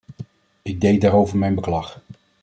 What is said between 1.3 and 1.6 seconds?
mijn